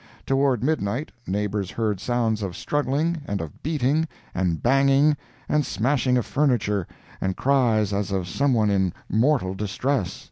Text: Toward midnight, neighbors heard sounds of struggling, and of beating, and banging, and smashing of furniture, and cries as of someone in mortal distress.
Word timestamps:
Toward 0.25 0.63
midnight, 0.63 1.11
neighbors 1.27 1.69
heard 1.69 1.99
sounds 1.99 2.41
of 2.41 2.55
struggling, 2.57 3.21
and 3.27 3.39
of 3.39 3.61
beating, 3.61 4.07
and 4.33 4.59
banging, 4.63 5.15
and 5.47 5.63
smashing 5.63 6.17
of 6.17 6.25
furniture, 6.25 6.87
and 7.23 7.37
cries 7.37 7.93
as 7.93 8.09
of 8.11 8.27
someone 8.27 8.71
in 8.71 8.93
mortal 9.07 9.53
distress. 9.53 10.19